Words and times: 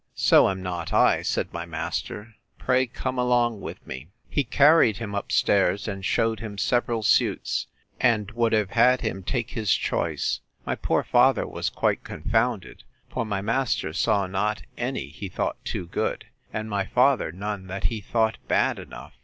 So 0.15 0.49
am 0.49 0.63
not 0.63 0.91
I, 0.93 1.21
said 1.21 1.53
my 1.53 1.63
master: 1.63 2.33
Pray 2.57 2.87
come 2.87 3.19
along 3.19 3.61
with 3.61 3.85
me. 3.85 4.07
He 4.27 4.43
carried 4.43 4.97
him 4.97 5.13
up 5.13 5.31
stairs, 5.31 5.87
and 5.87 6.03
shewed 6.03 6.39
him 6.39 6.57
several 6.57 7.03
suits, 7.03 7.67
and 7.99 8.31
would 8.31 8.51
have 8.51 8.71
had 8.71 9.01
him 9.01 9.21
take 9.21 9.51
his 9.51 9.71
choice. 9.71 10.39
My 10.65 10.73
poor 10.73 11.03
father 11.03 11.45
was 11.45 11.69
quite 11.69 12.03
confounded: 12.03 12.81
for 13.11 13.27
my 13.27 13.41
master 13.41 13.93
saw 13.93 14.25
not 14.25 14.63
any 14.75 15.09
he 15.09 15.29
thought 15.29 15.63
too 15.63 15.85
good, 15.85 16.25
and 16.51 16.67
my 16.67 16.87
father 16.87 17.31
none 17.31 17.67
that 17.67 17.83
he 17.83 18.01
thought 18.01 18.39
bad 18.47 18.79
enough. 18.79 19.13